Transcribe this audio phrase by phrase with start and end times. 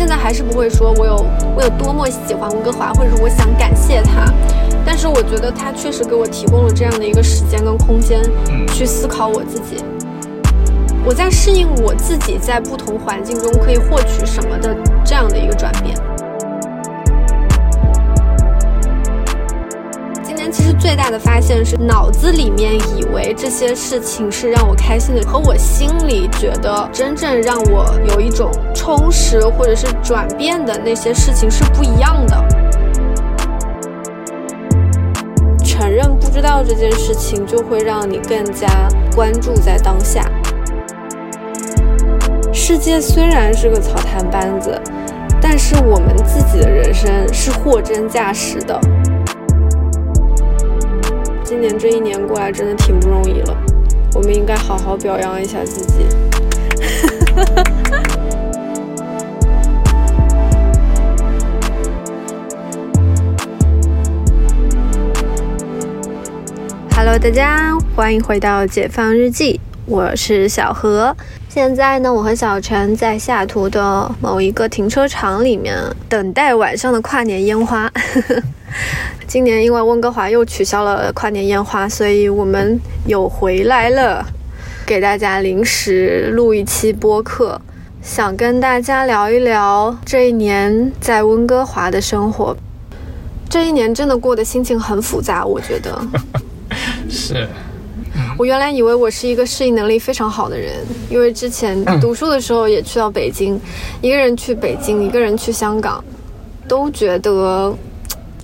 [0.00, 4.32] 现在还是不会说我有我有多么喜欢温哥华，或者是我想感谢他。
[4.82, 8.22] 但是我觉得他确实给我提供了这样的一个时间跟空间，
[8.72, 9.76] 去思考我自己。
[11.04, 14.74] 我在适应我自己在不同环境中可以获取什么的
[15.04, 15.94] 这样的一个转变。
[20.80, 32.44] 最大的发现是，脑子里面以为这些事情是让我开心的，和我心里觉得真正让我有一种充实或者是转变的那些事情是不一样的。
[35.62, 40.24] 承认不知道这件事情，就会让你更加关注在当下。
[42.52, 44.80] 世界虽然是个草台班子，
[45.42, 48.80] 但是我们自己的人生是货真价实的。
[51.50, 53.56] 今年这一年过来真的挺不容易了，
[54.14, 56.06] 我们应该好好表扬一下自己。
[66.94, 71.16] Hello，大家欢迎回到解放日记，我是小何。
[71.48, 75.76] 现在呢，我和小陈在下图的某一个停车场里面
[76.08, 77.90] 等待晚上的跨年烟花。
[79.30, 84.26] 今年因为温哥华又取消了跨年烟花，所以我们又回来了，
[84.84, 87.60] 给大家临时录一期播客，
[88.02, 92.56] 想跟大家聊一聊这一年在温哥华的生活。
[93.48, 95.96] 这一年真的过得心情很复杂，我觉得。
[97.08, 97.46] 是。
[98.36, 100.74] 我原来以为我是一个适应能力非常好的人，
[101.08, 103.60] 因为之前读书的时候也去到北京，
[104.00, 106.04] 一个人去北京，一个人去香港，
[106.66, 107.72] 都觉得。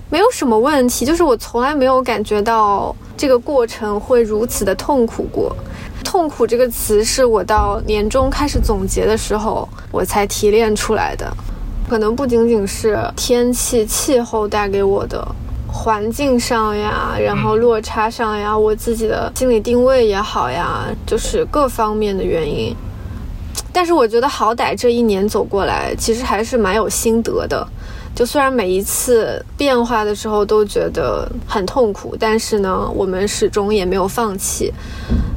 [0.09, 5.55] 没有什么问题，就是我从来没有感觉到这个过程会如此的痛苦过。
[6.03, 11.29] 痛苦这个词是我到年终开始总结的时候，我才提炼出来的。
[11.89, 15.25] 可能不仅仅是天气、气候带给我的
[15.67, 22.73] 环境上呀，然后落差上呀，我自己的心理定位也好呀，就是各方面的原因。
[23.73, 27.67] 但是我觉得好歹这一年走过来，其实还是蛮有心得的。
[28.17, 34.73] 就虽然每一次变化的时候都觉得很痛苦，但是呢，我们始终也没有放弃。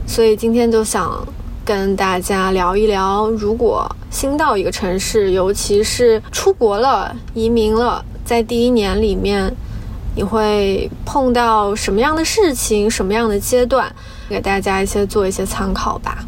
[0.07, 1.23] 所以今天就想
[1.63, 9.55] 跟大家聊一聊，如果新到一个城市，尤其是出国了、移民了，在第一年里面，
[10.17, 13.95] 你会碰到什么样的事情、什么样的阶段，
[14.31, 16.25] 给大家一些做一些参考吧。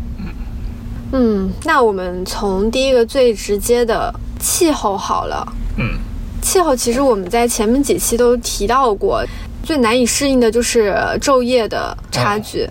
[1.13, 5.51] 嗯，那我们从第一个最直接的气候好了。
[5.79, 6.12] 嗯。
[6.43, 9.25] 气候其实我们在前面几期都提到过，
[9.63, 12.69] 最难以适应的就是昼夜的差距。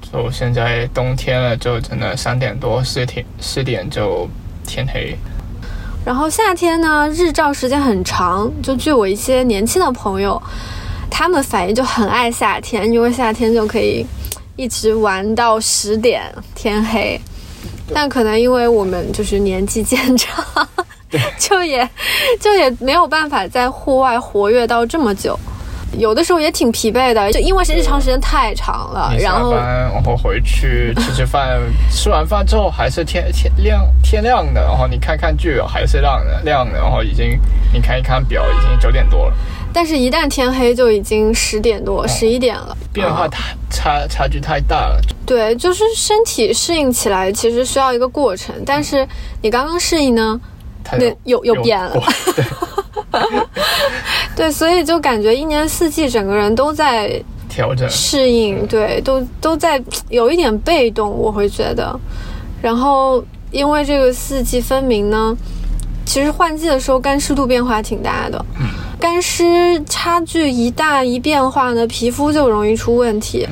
[0.00, 4.28] 就现在冬天了，就真的三点多四点四点就
[4.66, 5.16] 天黑。
[6.04, 8.50] 然后夏天呢，日照时间很长。
[8.62, 10.40] 就据我一些年轻的朋友，
[11.10, 14.04] 他们反应就很爱夏天，因为夏天就可以
[14.56, 16.22] 一直玩到十点
[16.54, 17.20] 天黑。
[17.94, 20.44] 但可能因为我们就是年纪渐长。
[21.38, 21.88] 就也，
[22.40, 25.38] 就也没有办法在户外活跃到这么久，
[25.98, 29.14] 有的时候也挺疲惫的，就因为是日常时间太长了。
[29.18, 37.38] 然后，然后回去吃吃饭，吃完饭之后还是天天亮天亮的，然后你看看剧还是亮的亮的，然后已经
[37.72, 39.34] 你看一看表，已经九点多了。
[39.74, 45.00] 但是，一旦天黑就已经十点多、十一点了，变化太差差距太大了。
[45.24, 49.08] 对，就是身体适应起来其实需要一个过程，但是
[49.40, 50.38] 你刚刚适应呢？
[50.98, 52.02] 那又又变了，
[54.36, 61.98] 对，所以就感觉一年四季整个人都在调整适应，对，都都在有一点被动，我会觉得。
[62.60, 65.36] 然后因为这个四季分明呢，
[66.04, 68.44] 其实换季的时候干湿度变化挺大的，
[68.98, 73.46] 干湿差距一大一变化呢，皮肤就容易出问题。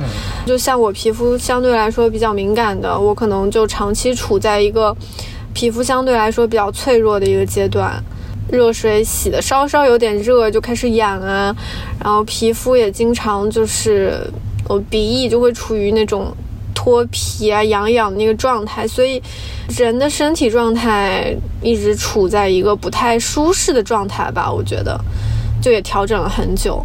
[0.45, 4.95] 就像我皮肤相对来说比较敏感的，我可能就长期处在一个。
[5.53, 8.01] 皮肤相对来说比较脆弱的一个阶段，
[8.49, 11.55] 热水洗的稍稍有点热就开始痒啊，
[12.03, 14.19] 然后皮肤也经常就是
[14.67, 16.33] 我鼻翼就会处于那种
[16.73, 19.21] 脱皮啊、痒痒的那个状态，所以
[19.77, 24.51] 人的身体状态一直处在一个不太舒适的状态吧。
[24.51, 24.99] 我觉得
[25.61, 26.83] 就也调整了很久，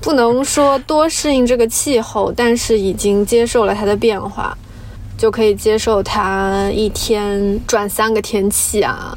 [0.00, 4.56] 不能说多适应这个气候，但是已经接受了它的变化。
[5.16, 9.16] 就可以接受它一天转三个天气啊，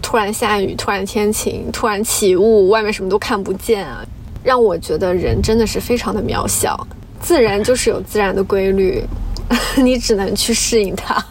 [0.00, 4.04] 突然下雨，突然天晴，突然起雾，外面什么都看不见啊，
[4.42, 6.86] 让我觉得人真的是非常的渺小。
[7.20, 9.02] 自然就是有自然的规律，
[9.82, 11.22] 你只能去适应它。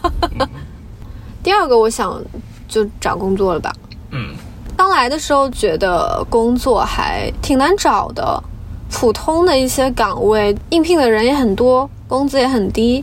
[1.42, 2.20] 第二个我想
[2.68, 3.72] 就找工作了吧。
[4.10, 4.34] 嗯，
[4.76, 8.42] 刚来的时候觉得工作还挺难找的，
[8.90, 13.02] 普通的一些岗位应聘的人也很多，工资也很低。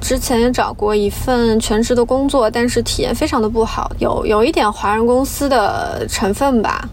[0.00, 6.88] 之前也找过一份全职的工作，但是体验非常的不好，有有一点华人公司的成分吧，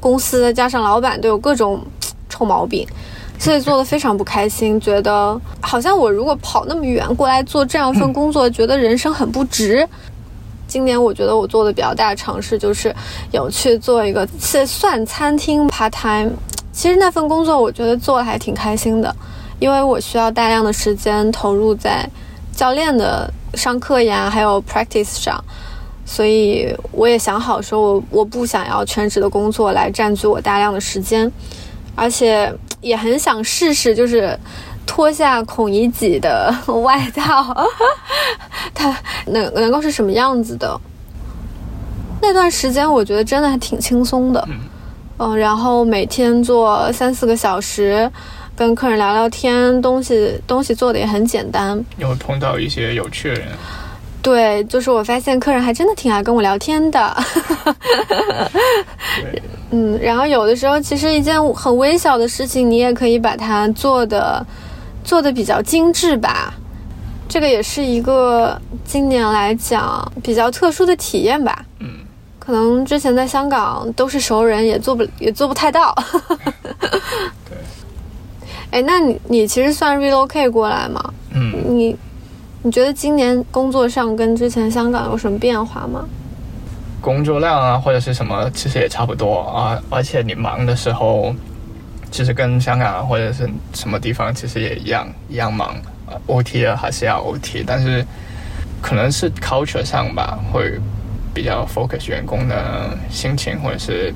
[0.00, 1.80] 公司加上老板都有各种
[2.28, 2.86] 臭毛病，
[3.38, 9.88] 所以做的非常不开心，觉得好像我如果跑那么远过来做这样一份工作，觉得人生很不值。
[10.66, 12.94] 今年我觉得我做的比较大的尝试就是
[13.32, 16.32] 有去做一个算餐厅 part time，
[16.72, 19.14] 其实那份工作我觉得做的还挺开心的，
[19.58, 22.06] 因为我需要大量的时间投入在。
[22.58, 25.42] 教练的上课呀，还有 practice 上，
[26.04, 31.30] 所以我也想好说，我我不想要全职的工作来占据我大量的时间，
[31.94, 34.36] 而且也很想试试，就是
[34.84, 36.52] 脱下孔乙己的
[36.82, 37.64] 外套，
[38.74, 38.92] 它
[39.26, 40.80] 能能够是什么样子的。
[42.20, 44.48] 那段时间我觉得真的还挺轻松的，
[45.18, 48.10] 嗯，然后每天做三四个小时。
[48.58, 51.80] 跟客人聊聊天，东西东西做的也很简单。
[51.96, 53.46] 你会碰到一些有趣的人。
[54.20, 57.16] 对，就是我发现客人还真的挺爱跟我聊天的。
[59.70, 64.44] 嗯，然后有的时候其实一件很微小的事情，你也可以把它做的
[65.04, 66.52] 做的比较精致吧。
[67.28, 71.64] 这个也是一个今年来讲比较特殊的体验吧。
[71.78, 72.00] 嗯，
[72.40, 75.94] 可能之前在香港都是熟人，也做不也做不太到。
[78.70, 81.12] 哎，那你你其实算 relocate 过来吗？
[81.30, 81.96] 嗯，你
[82.62, 86.04] 你觉得今年工作上跟之前香港有什么变化吗？
[87.00, 89.80] 工作量啊，或者是什么，其实也差不多啊。
[89.88, 91.34] 而且你忙的时候，
[92.10, 95.74] 其实跟香港或者是什么地方其实也一样一样忙。
[96.26, 98.04] OT 啊还是要 OT，但是
[98.82, 100.72] 可能是 culture 上吧，会
[101.34, 104.12] 比较 focus 员工的心情或者是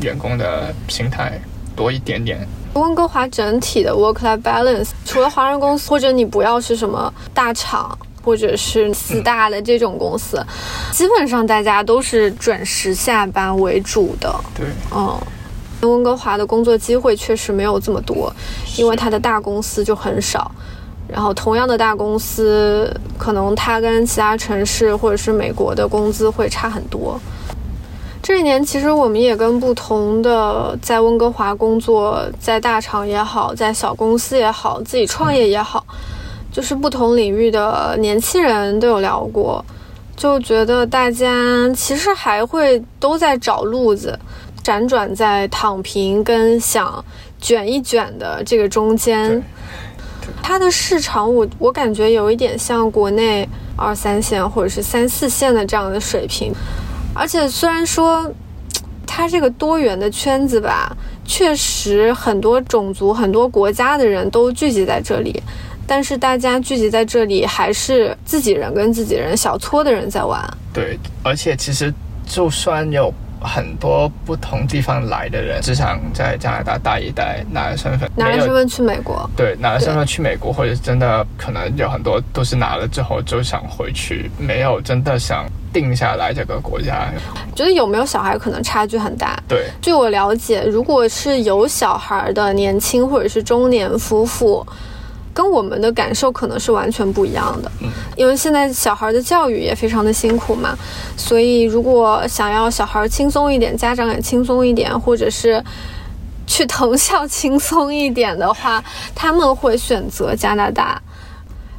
[0.00, 1.38] 员工的心态
[1.76, 2.46] 多一点点。
[2.74, 10.44] 温哥华整体的 work-life balance，除了华人公司，或者你不要是什么大厂，或者是四大的这种公司，
[10.92, 14.34] 基本上大家都是准时下班为主的。
[14.56, 15.16] 对，嗯，
[15.82, 18.32] 温哥华的工作机会确实没有这么多，
[18.76, 20.50] 因为它的大公司就很少。
[21.06, 27.20] 然后同样的大公司，可能它跟其他城市或者是美国的工资会差很多。
[28.24, 35.84] 这一年，其实我们也跟不同的在温哥华工作，在大厂也好，在小公司也好，自己创业也好，
[36.50, 39.62] 就是不同领域的年轻人都有聊过，
[40.16, 41.28] 就觉得大家
[41.76, 44.18] 其实还会都在找路子，
[44.64, 47.04] 辗转在躺平跟想
[47.38, 49.44] 卷一卷的这个中间。
[50.42, 53.46] 它的市场，我我感觉有一点像国内
[53.76, 56.54] 二三线或者是三四线的这样的水平。
[57.14, 58.30] 而且虽然说，
[59.06, 60.94] 它这个多元的圈子吧，
[61.24, 65.40] 确实很多种族、很多国家的人都聚集在这里，
[65.86, 70.42] 但是大家聚集在这里还是自己人跟自己人小撮的人在玩。
[70.72, 71.94] 对，而且其实
[72.26, 73.14] 就算有
[73.44, 79.28] 很多不同地方来的人，只想在加拿大待一待，拿了身份，拿了身份去美国。
[79.36, 85.46] 对，拿了身份去美国，或者真的可能有很多都是拿了之后就想回去，没有真的想。
[85.74, 87.08] 定下来这个国家，
[87.52, 89.36] 觉得有没有小孩可能差距很大。
[89.48, 94.64] 对，据我了解，如果是有小孩的年轻或者是中年夫妇，
[95.34, 97.70] 跟我们的感受可能是完全不一样的。
[97.82, 100.74] 嗯，因为现在小孩的教育也非常的辛苦嘛，
[101.16, 105.62] 所以如果想要小孩轻松一点，家长也轻松一点，或者是
[106.46, 108.82] 去藤校轻松一点的话，
[109.14, 111.02] 他们会选择加拿大。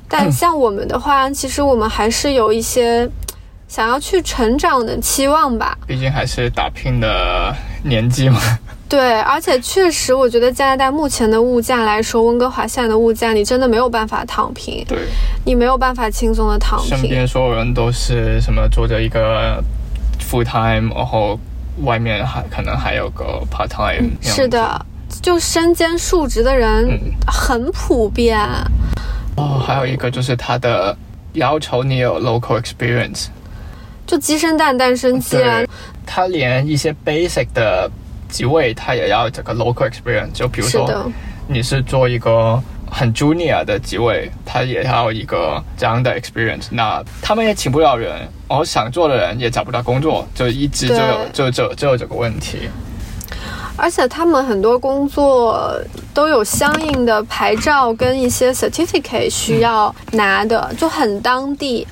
[0.08, 3.10] 但像我们的话，其实我们还是有一些。
[3.68, 8.40] 想要去成长的期望吧，毕竟还是打拼的年纪嘛。
[8.88, 14.86] 对，而且确实，我觉得加拿大目前的物价来说，温哥华现在的物价，你真的没有办法躺平。
[14.88, 15.00] 对，
[15.44, 16.90] 你没有办法轻松的躺平。
[16.90, 19.64] 身边所有人都是什么做着一个
[20.20, 21.40] full time，然后
[21.84, 24.12] 外面还可能还有个 part time。
[24.22, 24.86] 是的，
[25.22, 26.88] 就身兼数职的人
[27.26, 28.40] 很普遍。
[29.36, 30.96] 哦，还有一个就是他的
[31.34, 33.26] 要求你有 local experience。
[34.06, 35.64] 就鸡生蛋，蛋生鸡啊！
[36.06, 37.90] 他连一些 basic 的
[38.36, 40.34] 职位，他也要这个 local experience。
[40.34, 41.10] 就比如说，
[41.48, 42.62] 你是做一个
[42.92, 46.66] 很 junior 的职位，他也要一个这样的 experience。
[46.70, 48.12] 那他们也请不了人，
[48.50, 52.70] 然后想做的人也找不到工作，就一直就有就就就有这个问题。
[53.78, 55.74] 而且他们很多工作
[56.14, 61.88] 都有相应的牌照跟一些 certificate 需要拿的，就很当地。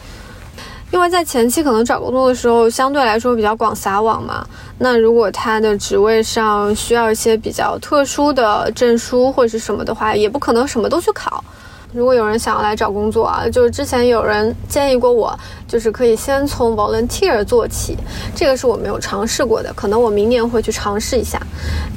[0.94, 4.46] 因为在前期可能找工作的时候相对来说比较广撒网嘛。
[4.78, 11.44] 那如果他的职位上需要一些比较特殊的证书或者是什么的话，也不可能什么都去考。
[11.92, 15.36] 如果有人想要来找工作啊，就是之前有人建议过我，
[15.68, 17.98] 就是可以先从 volunteer 做起，
[18.36, 21.42] 这个是我没有尝试过的，可能我明年会去尝试一下。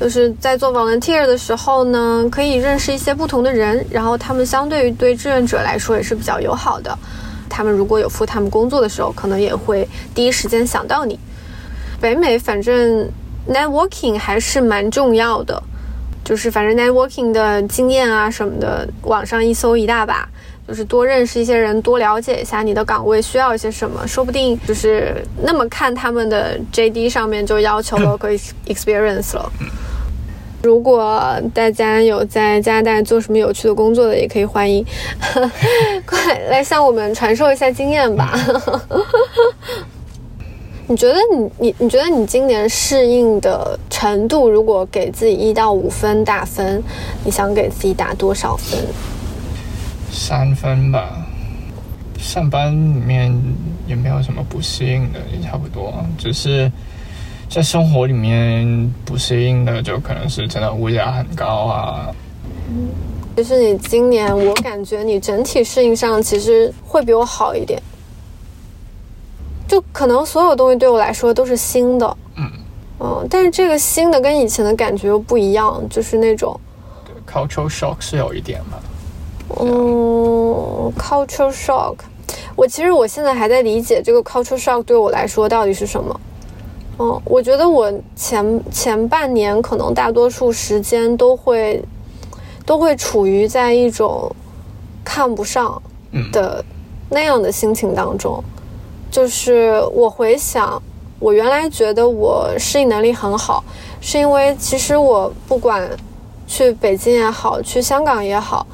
[0.00, 6.98] 就是在做 volunteer 的时候呢，可以认识一些不同的人，然后他们相对于对志愿者来说也是比较友好的。
[7.48, 11.18] 他们如果有付他们工作的时候，可能也会第一时间想到你。
[12.00, 13.08] 北美反正
[13.48, 15.62] networking 还是蛮重要的。
[16.24, 20.28] 就是反正 networking 的经验啊什么的，网上一搜一大把。
[20.66, 28.36] 就是多认识一些人，多了解一下你的岗位需要一些什么，说不定就是那么看他们的 JD 上面就要求 local
[28.66, 29.52] experience 了。
[30.66, 31.22] 如果
[31.54, 34.84] 大家有在加拿大做什么有趣的工作的，也可以欢迎，
[36.04, 38.36] 快来向我们传授一下经验吧。
[40.88, 46.82] 你觉得你你你觉得你今年适应的程度，如果给自己一到五分打分，
[47.24, 48.80] 你想给自己打多少分？
[50.10, 51.24] 三分吧。
[52.18, 53.32] 上班里面
[53.86, 55.94] 也没有什么不适应的，也差不多。
[56.18, 56.70] 只是
[57.48, 62.14] 在生活里面不适应的，就可能是真的物价很高啊。
[62.68, 62.88] 嗯，
[63.36, 67.80] 其实你今年我感觉你整体适应上其实会比我好一点。
[69.66, 72.50] 就可能所有东西对我来说都是新的，嗯。
[72.98, 76.58] 嗯，但是这个新的跟以前的感觉又不一样，就是那种
[77.30, 78.78] ，cultural shock 是有一点嘛，
[79.60, 81.96] 嗯，cultural shock，
[82.54, 86.18] 我其实我现在还在理解这个 cultural shock 对我来说到底是什么，
[86.98, 91.82] 嗯，我觉得我前前半年可能大多数时间都会
[92.64, 94.34] 都会处于在一种
[95.04, 95.80] 看不上
[96.32, 96.64] 的
[97.10, 98.42] 那样的心情当中。
[99.10, 100.82] 就是我回想，
[101.18, 103.62] 我原来觉得我适应能力很好，
[104.00, 105.88] 是因为其实我不管
[106.46, 108.66] 去北京也好，去香港也好，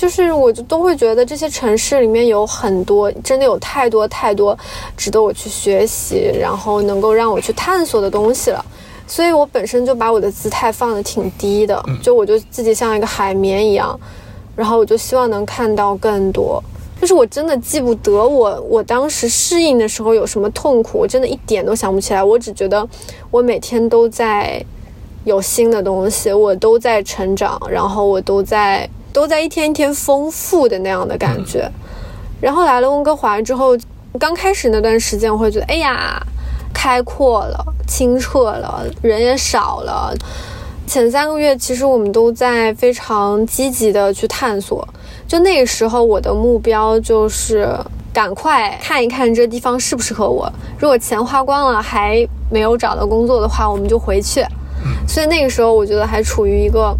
[0.00, 4.58] 就是我就都会觉得这些城市里面有很多，真的有太多太多
[4.96, 8.64] 值得我去学习，然后能够让我去探索的东西了。
[9.06, 14.00] 所以我本身就把我的姿态放的挺低的，就我就自己像一个海绵一样，
[14.56, 16.64] 然后我就希望能看到更多。
[16.98, 22.24] 就是我真的记不得我我当时适应的时候有什么痛苦，我真的一点都想不起来。
[22.24, 22.88] 我只觉得
[23.30, 24.64] 我每天都在
[25.24, 31.70] 有新的东西，我都在成长，然后我都在都在一天一天丰富的那样的感觉。
[32.40, 33.76] 然后来了温哥华之后，
[34.18, 36.20] 刚开始那段时间我会觉得，哎呀，
[36.72, 40.14] 开阔了，清澈了，人也少了。
[40.86, 44.86] 前三个月其实我们都在非常积极的去探索。
[45.28, 47.68] 就那个时候，我的目标就是
[48.12, 50.52] 赶快看一看这地方适不适合我。
[50.78, 54.44] 如果钱花光了还没有找到工作的话，我们就回去。
[55.06, 56.96] 所以那个时候，我觉得还处于一个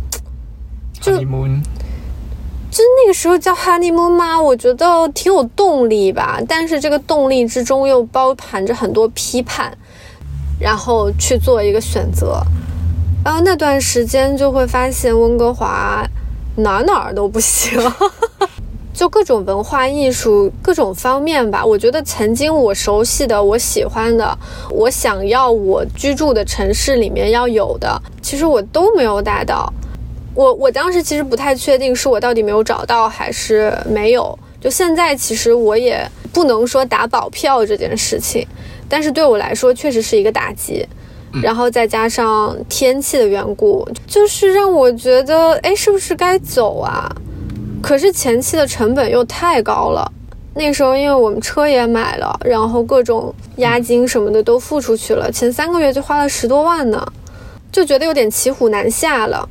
[1.01, 1.19] 就
[2.71, 4.41] 就那个时候叫 honeymoon 吗？
[4.41, 9.77] 我觉得挺有动力吧，但是这个动力之中又包含着很多批判，
[10.59, 12.41] 然后去做一个选择。
[13.25, 16.07] 然后那段时间就会发现温哥华。
[16.57, 17.81] 哪哪儿都不行，
[18.93, 21.65] 就各种文化艺术各种方面吧。
[21.65, 24.37] 我觉得曾经我熟悉的、我喜欢的、
[24.69, 29.73] 我想要我居住的城市里面要有的，其实我都没有达到。
[30.35, 34.39] 我我当时其实不太确定是我到底没有找到还是没有。
[34.61, 38.47] 就现在其实我也不能说打保票这件事情，
[38.89, 40.87] 但是对我来说确实是一个打击。
[41.41, 47.09] 然后再加上天气的缘故，就是让我觉得，哎，是不是该走啊？
[47.81, 50.11] 可是前期的成本又太高了。
[50.55, 57.01] 那时候因为我们车也买了，然后各种押金什么的都付出去了，前三个月就花了十多万呢，
[57.71, 59.49] 就觉得有点骑虎难下了。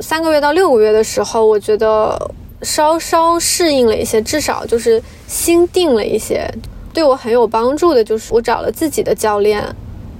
[0.00, 2.30] 三个月到六个月的时候，我觉得
[2.62, 6.48] 稍稍适应了一些，至少就是心定了一些。
[6.92, 9.64] 对我很有帮助的就是我找了自己的教练。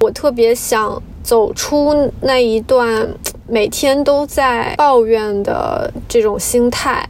[0.01, 3.09] 我特别想走出那一段
[3.47, 7.09] 每天都在抱怨的这种心态。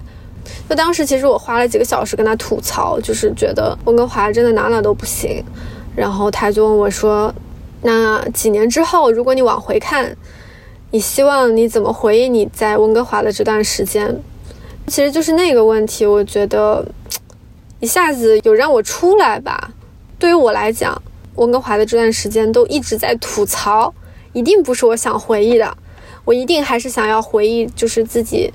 [0.68, 5.42] 就当时其实我花了几个小时跟他吐槽，就是觉得温哥华真的哪哪都不行。
[5.96, 7.32] 然后他就问我说
[7.82, 10.14] ：“那几年之后，如果你往回看，
[10.94, 14.16] 你希望你怎么回忆你在温哥华的这段时间？”
[14.86, 16.86] 其实就是那个问题，我觉得
[17.80, 19.72] 一下子有让我出来吧。
[20.20, 21.02] 对于我来讲。
[21.34, 23.92] 温哥华的这段时间都一直在吐槽，
[24.32, 25.76] 一定不是我想回忆的，
[26.24, 28.52] 我一定还是想要回忆，就是自己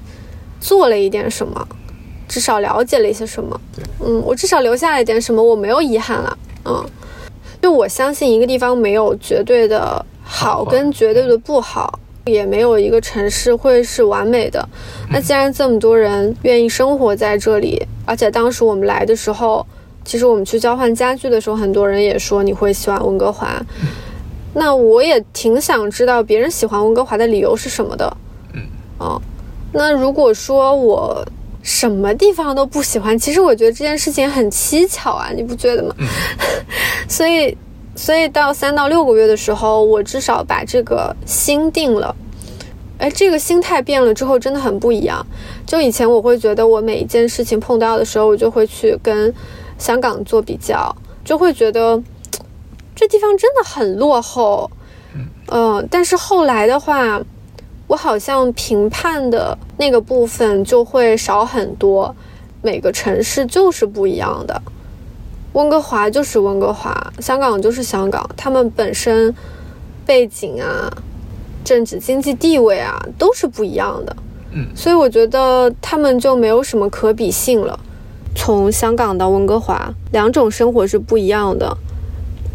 [0.62, 1.68] 做了一点什么，
[2.30, 3.60] 至少了解了一些什么。
[4.00, 6.38] 嗯，我至少留下了一点什么，我没有遗憾了。
[6.64, 6.90] 嗯，
[7.62, 14.68] 就我相信一个地方没有绝对的好跟绝对的不好，也没有一个城市会是完美的。
[15.10, 19.66] 那既然这么多人愿意生活在这里，而且当时我们来的时候，
[20.06, 23.62] 其实我们去交换家具的时候，很多人也说你会喜欢温哥华。
[24.54, 28.18] 那我也挺想知道别人喜欢温哥华的理由是什么的。
[28.54, 28.62] 嗯，
[28.98, 29.22] 哦，
[29.72, 31.24] 那如果说我
[31.62, 35.94] 什么地方都不喜欢，其实我觉得这件事情很蹊跷啊，你不觉得吗？
[37.08, 37.56] 所以，
[38.00, 42.16] 所以到三到六个月的时候，我至少把这个心定了。
[42.98, 45.24] 哎，这个心态变了之后，真的很不一样。
[45.66, 49.34] 就以前我会觉得，我每一件事情碰到的时候，我就会去跟
[49.78, 52.02] 香港做比较，就会觉得。
[52.96, 54.72] 这地方真的很落后，
[55.52, 57.22] 嗯，但是后来的话，
[57.88, 62.16] 我好像评判的那个部分就会少很多。
[62.62, 64.62] 每个城市就是不一样的，
[65.54, 69.34] 温哥华就是温哥华，香港就是香港，他们本身
[70.06, 70.92] 背景啊、
[71.64, 74.16] 政治经济地位啊都是不一样的，
[74.52, 77.80] 嗯，所以我觉得他们就没有什么可比性了。
[78.36, 81.76] 从香港到温哥华，两种生活是不一样的。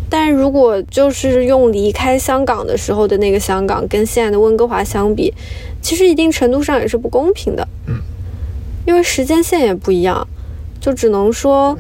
[0.09, 5.35] 但如果就是用离开香港的时候的那个香港跟现在的温哥华相比，
[5.83, 7.67] 其实一定程度上也是不公平的。
[7.89, 7.97] 嗯，
[8.87, 10.27] 因为时间线也不一样，
[10.81, 11.77] 就只能说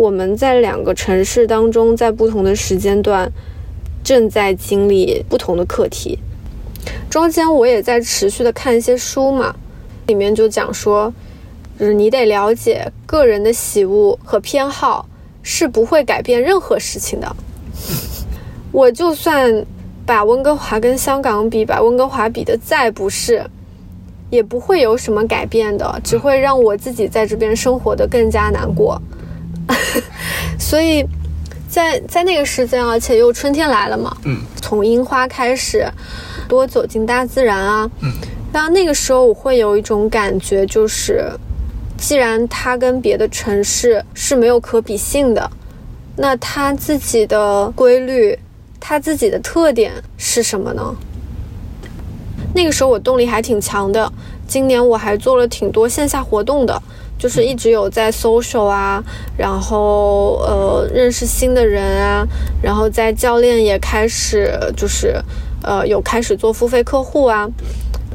[0.00, 3.30] 我们在两个城市当中，在不同的时间段
[4.02, 6.18] 正在经历不同的课题。
[7.10, 9.54] 中间我也在持续的看一些书嘛，
[10.06, 11.12] 里面就讲说，
[11.78, 15.04] 就是你得了解个人的喜恶和偏好
[15.42, 17.36] 是不会改变任何事情的。
[18.72, 19.66] 我就算
[20.06, 23.44] 把温哥华跟香港比，把温哥华比的再不是，
[24.30, 28.98] 也不会有什么改变的，只会让我自己在这边生活的更加难过。
[30.70, 31.04] 所以，
[31.68, 35.84] 在在那个时间，而且又春天来了嘛，嗯，从樱花开始，
[36.48, 38.12] 多走进大自然啊，嗯，
[38.52, 41.28] 然后那个时候我会有一种感觉，就是
[41.98, 45.50] 既然它跟别的城市是没有可比性的。
[46.16, 48.38] 那它自己的规律，
[48.78, 50.94] 它自己的特点是什么呢？
[52.54, 54.12] 那个时候我动力还挺强的，
[54.46, 56.80] 今年我还做了挺多线下活动的，
[57.20, 59.00] 就是一直有在 social 啊，
[59.36, 62.26] 然后呃认识新的人啊，
[62.60, 65.22] 然后在教练也开始就是
[65.62, 67.46] 呃有开始做付费客户啊，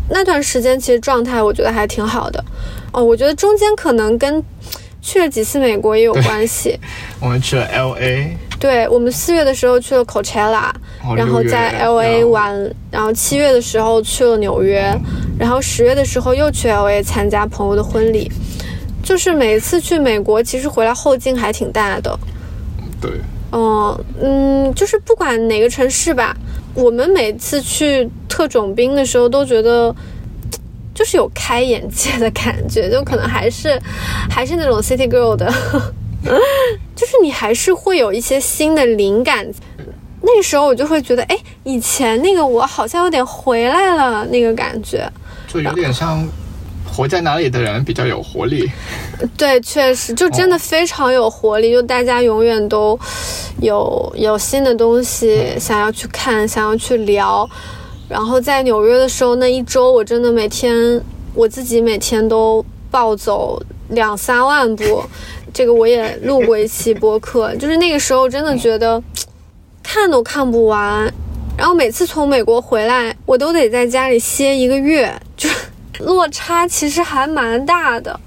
[0.09, 2.43] 那段时间其实状态我觉得还挺好的，
[2.91, 4.43] 哦，我觉得中间可能跟。
[5.07, 6.79] 去了几次美国也有关系，
[7.19, 10.71] 我们去了 L A，对我们四月的时候去了 Coachella，
[11.15, 14.91] 然后在 L A 玩，然后七月的时候去了纽约，
[15.37, 18.31] 然后十月的时候又去 L A 参加朋友的婚礼，
[19.05, 22.19] 就是每次去美国，其实回来后劲还挺大的。
[22.99, 23.11] 对，
[23.53, 26.35] 嗯嗯，就是不管哪个城市吧，
[26.73, 29.95] 我们每次去特种兵的时候都觉得。
[30.97, 33.77] 就是有开眼界的感觉，就可能还是
[34.29, 35.45] 还是那种 city girl 的，
[36.95, 39.45] 就是你还是会有一些新的灵感。
[40.21, 45.05] 那个时候我就会觉得，哎，以前那个我好像有点回来了，那个感觉，
[45.49, 46.25] 就有点像
[46.95, 48.71] 活在哪里的人比较有活力。
[49.35, 52.97] 对，确实，就真的非常有活力，就大家永远都
[53.61, 57.47] 有有新的东西想要去看，想要去聊。
[58.07, 61.01] 然后在纽约的时候，那一周我真的每天
[61.33, 65.03] 我自己每天都暴走两三万步，
[65.53, 69.01] 这个我也录过一期播客， 就是那个时候真的觉得
[69.83, 71.11] 看都看不完。
[71.57, 75.49] 然后每次从美国回来，我都得在家里歇一个月，就
[75.99, 78.19] 落差其实还蛮大的。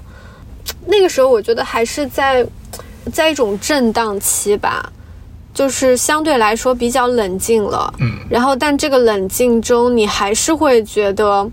[0.85, 2.45] 那个时候我觉得还是在
[3.11, 4.91] 在一种震荡期吧。
[5.51, 11.45] 就是相对来说比较冷静了，嗯，然后但这个冷静中，你还是会觉得，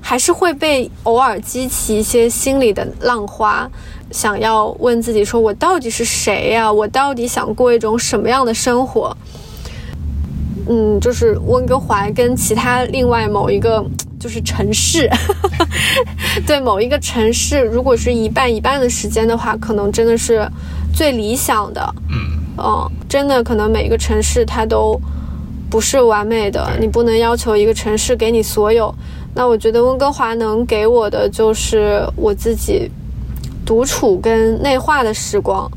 [0.00, 3.68] 还是会被偶尔激起一些心里的浪花，
[4.12, 6.70] 想要问自己说：我到底是谁呀？
[6.70, 9.16] 我到底想过一种什么样的生活？
[10.68, 13.84] 嗯，就是温哥华跟其他另外某一个
[14.18, 15.10] 就是城市，
[16.46, 20.46] 对某一个城市，如果是一半一半的时间的话，可能真的是
[20.94, 22.38] 最理想的，嗯。
[22.58, 25.00] 嗯，真的，可能每一个城市它都
[25.70, 28.94] 不是完美的，你不能要求一个城市给你所有。
[29.34, 32.90] 那我觉得温哥华能给我的就是我自己
[33.64, 35.68] 独处跟内化的时光。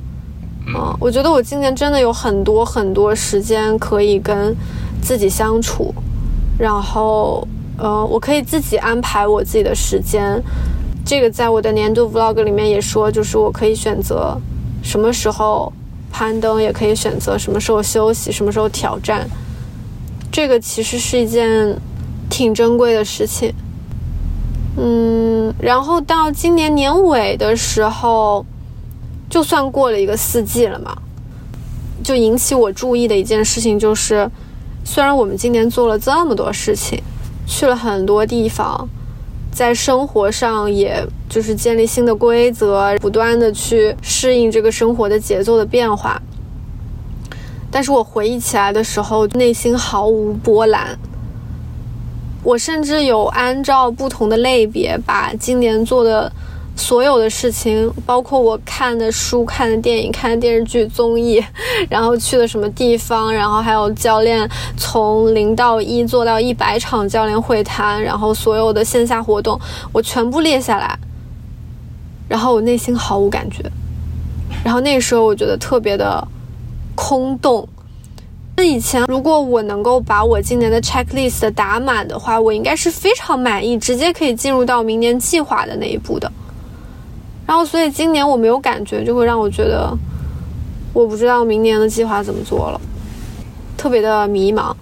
[0.67, 4.55] 嗯，我觉得我今年真的有很多很多时间可以跟
[5.01, 5.93] 自己相处，
[6.57, 7.47] 然后
[7.77, 10.41] 呃，我可以自己安排我自己的时间。
[11.05, 14.35] 这个在我的年度 vlog 里面也说，就是我可以选择
[14.81, 15.71] 什么时候。
[16.17, 19.27] 攀登，也可以选择什么时候休息，什么时候挑战。
[20.31, 21.77] 这个其实是一件
[22.29, 23.53] 挺珍贵的事情。
[24.77, 28.45] 嗯，然后到今年年尾的时候，
[29.29, 30.95] 就算过了一个四季了嘛，
[32.03, 34.29] 就引起我注意的一件事情就是，
[34.83, 37.01] 虽然我们今年做了这么多事情，
[37.47, 38.87] 去了很多地方，
[39.51, 46.21] 在生活上也就是建立新的规则，不断的去适应这个生活的节奏的变化，
[47.71, 50.97] 但是我回忆起来的时候，内心毫无波澜。
[52.43, 56.31] 我甚至有按照不同的类别，把今年做的
[56.75, 61.43] 所有的事情，包括我看的书、看的电影、看的电视剧、综艺，
[61.89, 69.59] 然后去了什么地方，然后还有教练从零到一做到一百场教练会谈，然后所有的线下活动，
[69.91, 70.99] 我全部列下来，
[72.27, 73.63] 然后我内心毫无感觉，
[74.63, 76.27] 然后那个时候我觉得特别的
[76.93, 77.67] 空洞。
[78.57, 86.31] 那以前，如果我能够把我今年的 checklist 打满的话，我应该是非常满意，直接可以进入到明年计划的那一步的。
[87.45, 89.95] 然后，所以今年我没有感觉，就会让我觉得
[90.93, 92.81] 我不知道明年的计划怎么做了，
[93.77, 94.73] 特别的迷茫。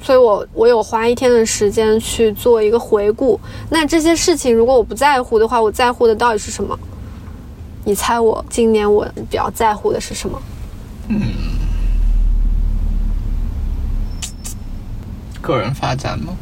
[0.00, 3.38] 所以我我有花一天的时间去做一个回顾。
[3.68, 6.78] 那这些事情，如果我不在乎的话，我在乎的到底是什么？
[7.84, 10.40] 你猜我今年我比较在乎的是什么？
[11.08, 11.20] 嗯。
[15.40, 16.32] 个人发展吗？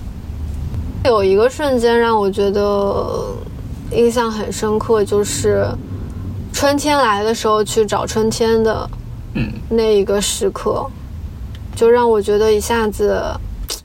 [1.04, 3.32] 有一个瞬间让我觉得
[3.92, 5.66] 印象很深刻，就是
[6.52, 8.88] 春天来的时候去找春天的，
[9.34, 10.86] 嗯，那一个时刻，
[11.74, 13.22] 就让我觉得一下子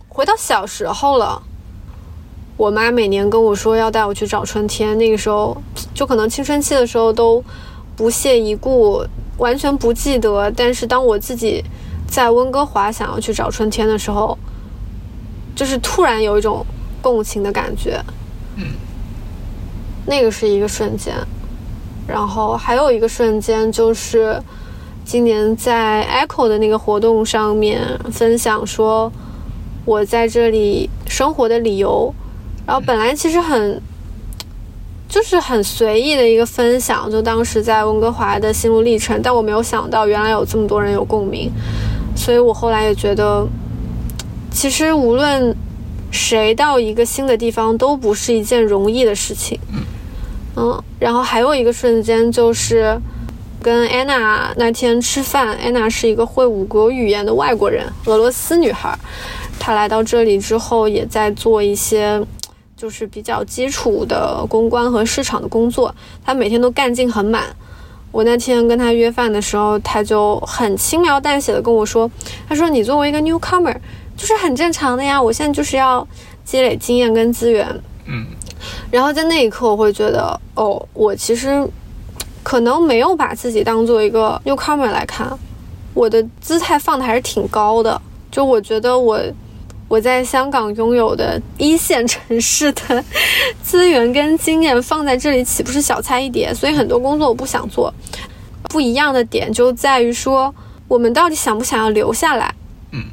[0.07, 1.41] 回到小时候了。
[2.57, 5.55] 我妈每年跟我说要带我去找春天，那个时候
[5.95, 7.43] 就可能青春期的时候都
[7.95, 9.03] 不屑一顾，
[9.37, 10.51] 完全不记得。
[10.51, 11.63] 但是当我自己
[12.07, 14.37] 在温哥华想要去找春天的时候，
[15.55, 16.63] 就是突然有一种
[17.01, 18.13] 共情的感觉，嗯，
[20.05, 21.13] 那个是一个瞬间，
[22.07, 24.41] 然后还有一个瞬间就是
[25.05, 29.11] 今年在 Echo 的那个活动上面分享说
[29.85, 32.13] 我在这里生活的理由，
[32.65, 33.81] 然后本来其实很
[35.07, 41.51] 就是很随意的一个分享，就当时在温哥华的心路历程，但我没有想到原来有这么多人有共鸣，
[42.15, 43.47] 所以我后来也觉得。
[44.53, 45.55] 其实无论
[46.11, 49.57] 谁到一个新的地方都不是一件容易的事情。
[50.55, 52.99] 嗯，然后还有一个瞬间就是
[53.61, 58.97] 跟安娜那天吃饭，安娜是一个会五国语言的外国人，俄罗斯女孩。
[59.59, 62.21] 她来到这里之后，也在做一些
[62.75, 65.93] 就是比较基础的公关和市场的工作。
[66.25, 67.43] 她每天都干劲很满。
[68.11, 72.09] 我那天跟她约饭的时候，她就很轻描淡写的跟我说
[72.49, 73.75] ：“她说你作为一个 newcomer。”
[74.17, 76.07] 就是很正常的呀，我现在就是要
[76.43, 77.67] 积累经验跟资源，
[78.05, 78.25] 嗯，
[78.89, 81.67] 然后在那一刻我会觉得，哦，我其实
[82.43, 85.38] 可能没有把自己当做一个 newcomer 来看，
[85.93, 89.19] 我的姿态放的还是挺高的，就我觉得我
[89.88, 93.04] 我在香港拥有的一线城市的
[93.62, 96.54] 资源跟经验放在这里岂不是小菜一碟？
[96.54, 97.93] 所以很多工作我不想做，
[98.63, 100.54] 不一样的点就在于说，
[100.88, 102.54] 我们到底想不想要留下来？
[102.91, 103.04] 嗯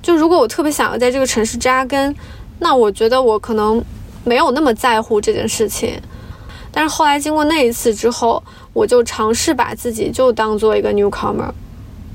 [0.00, 2.14] 就如果我特别想要在这个城市扎根，
[2.58, 3.82] 那我觉得我可能
[4.24, 6.00] 没有那么在乎这件事情。
[6.72, 11.50] 但是后来经过那一次之后，我就尝试把自己就当做一个 newcomer，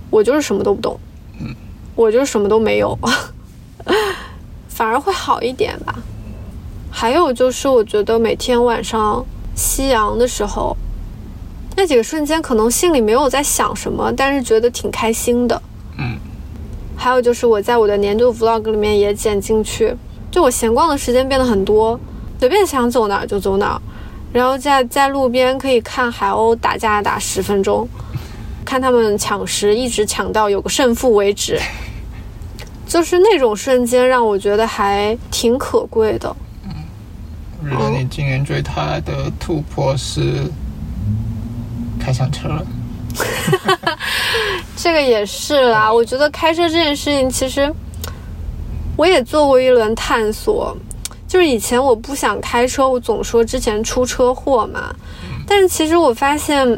[0.09, 0.99] 我就是什么都不懂，
[1.39, 1.55] 嗯，
[1.95, 2.97] 我就是什么都没有，
[4.67, 5.95] 反而会好一点吧。
[6.91, 10.75] 还有就是，我觉得每天晚上夕阳的时候，
[11.77, 15.61] 那几个瞬间，可能心里没有在想什么，但是觉得挺开心的，
[15.97, 16.17] 嗯。
[16.97, 19.95] 还有就是我在我的年度 vlog 里面也剪进去，
[20.31, 21.99] 就我闲逛的时间变得很多，
[22.39, 23.81] 随便想走哪儿就走哪儿，
[24.31, 27.87] 然后在在路边可以看海鸥打架打十分钟，
[28.63, 31.59] 看他们抢食，一直抢到有个胜负为止，
[32.87, 36.35] 就是那种瞬间让我觉得还挺可贵的。
[36.65, 36.71] 嗯，
[37.63, 40.43] 我觉得你今年最大的突破是
[41.99, 42.65] 开上车了。
[44.77, 47.73] 这个也是啦，我觉得开车这件事情，其实
[48.99, 50.75] 我也做过一轮探索。
[51.25, 54.93] 就是以前我不想开车，我总说之前出车祸嘛。
[55.47, 56.77] 但是其实我发现，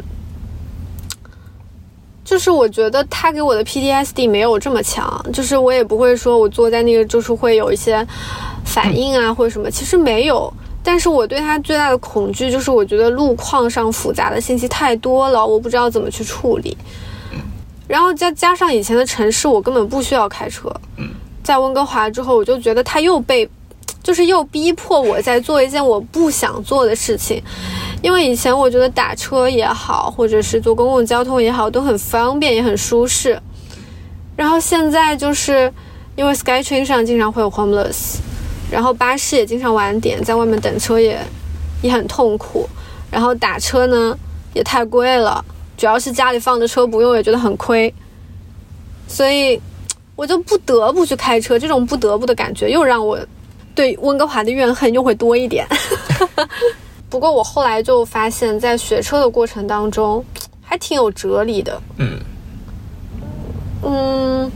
[2.24, 8.06] 就是我觉得他给我的 PTSD 没有这么强，就是我也不会说我坐在那个就是会有一些
[8.64, 10.52] 反应啊或者什么，其实没有。
[10.84, 16.76] 但是我对他最大的恐惧就是，我觉得路况上复杂的信息太多了，我不知道怎么去处理。
[17.88, 20.72] 然后再加上以前的城市，我根本不需要开车。
[21.42, 23.48] 在温哥华之后，我就觉得他又被，
[24.02, 27.42] 就是又逼迫我在做一件我不想做的事情。
[28.02, 33.40] 因为以前我觉得打车也好，或者是坐公共交通也好，都很方便，也很舒适。
[34.34, 35.72] 然后现在就是
[36.16, 38.16] 因为 SkyTrain 上经常会有 homeless，
[38.70, 41.16] 然后巴士也经常晚点，在外面等车也
[41.80, 42.68] 也很痛苦。
[43.10, 44.18] 然后打车呢
[44.54, 45.44] 也太贵了，
[45.76, 47.94] 主要是家里放着车不用也觉得很亏，
[49.06, 49.60] 所以
[50.16, 51.58] 我就不得不去开车。
[51.58, 53.18] 这种不得不的感觉又让我
[53.74, 55.66] 对温哥华的怨恨又会多一点。
[57.08, 60.24] 不过我后来就发现，在学车的过程当中
[60.62, 61.80] 还挺有哲理的。
[61.98, 62.18] 嗯
[63.84, 64.50] 嗯，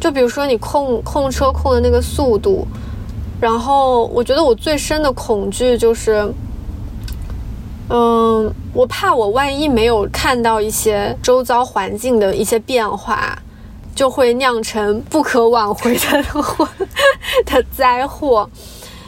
[0.00, 2.66] 就比如说你控控车控的那个速度，
[3.40, 6.32] 然后我觉得我最深的恐惧就是，
[7.90, 13.36] 嗯，我怕我万一没有看到一些周遭环境的一些变化，
[13.94, 16.68] 就会酿成不可挽回的祸
[17.44, 18.48] 的灾祸。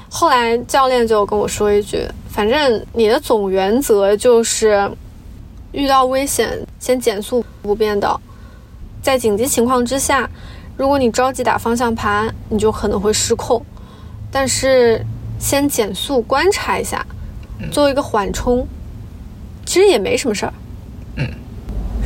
[0.08, 4.90] 后来教练就跟我说一句，反正你的总原则就是
[5.72, 8.20] 遇到危险先减速不变道。
[9.02, 10.28] 在紧急情况之下，
[10.76, 13.60] 如果你着急打方向盘，你就可能会失控。
[14.30, 15.04] 但是
[15.38, 17.04] 先减速观察一下，
[17.70, 18.66] 做一个缓冲，
[19.66, 20.54] 其实也没什么事儿。
[21.16, 21.28] 嗯。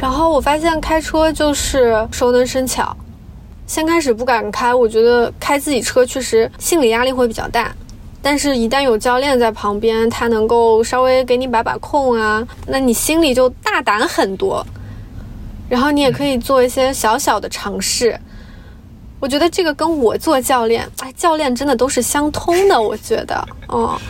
[0.00, 2.96] 然后我发现开车就是熟能生巧。
[3.66, 7.70] 先开始不敢开，我觉得开自己车确实心理压力会比较大。
[8.22, 14.64] 但是，一旦有教练在旁边，他能够稍微给你把把控啊，那你心里就大胆很多。
[15.68, 18.18] 然后你也可以做一些小小的尝试，
[19.20, 22.80] 我觉得这个跟我做教练，哎，教练真的都是相通的。
[22.80, 24.00] 我觉得，哦，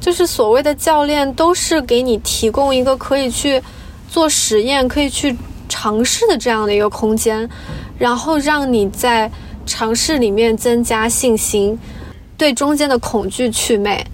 [0.00, 3.62] 就是所谓的教练都是给你提供一个可以去
[4.12, 5.34] 做实验、可以去
[5.70, 7.48] 尝试的这样的一个空间，
[7.98, 9.30] 然后让你在
[9.64, 11.78] 尝试里面增加信心，
[12.36, 14.04] 对中间的恐惧祛魅，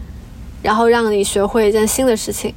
[0.62, 2.54] 然后让你学会一件新的事情。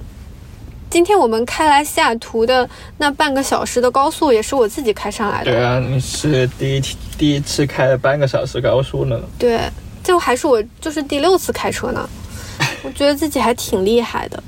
[0.87, 5.51] 今天我们开来西雅图的那半个小时的高速，也是我自己开上来的。
[5.51, 6.81] 对啊，你是第一
[7.17, 9.19] 第一次开了半个小时高速呢。
[9.39, 9.59] 对，
[10.03, 12.07] 就还是我就是第六次开车呢，
[12.83, 14.43] 我觉得自己还挺厉害的。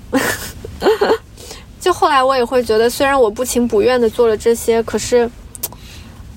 [1.84, 5.30] 就后来我也会觉得，虽然我不情不愿的做了这些，可是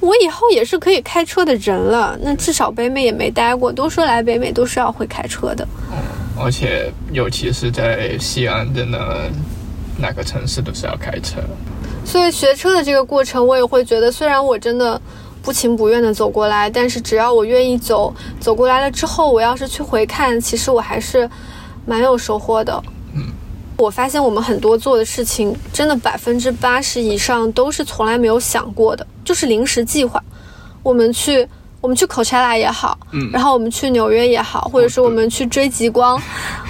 [0.00, 2.18] 我以后也是可以开车的人了。
[2.20, 5.64] 那至少北美也没待过，都说来北美都是要会开车的。
[5.92, 5.98] 嗯，
[6.36, 9.30] 而且尤其是在西安，真的
[9.96, 11.40] 哪个城市都是要开车。
[12.04, 15.00] 所以学车的这个过程，我也会觉得，虽然我真的
[15.42, 21.30] 不情不愿的走过来，但是只要我愿意走，走过来了之后，我要是去回看，其实我还是
[21.84, 22.82] 蛮有收获的。
[23.76, 30.22] 嗯，我发现我们很多做的事情，真的百分之八十以上都是从来没有想过的，就是临时计划。
[30.82, 31.46] 我们去。
[31.82, 36.20] 我们去 Coachella 也好，嗯，然后我们去纽约也好，或者是我们 去追极光，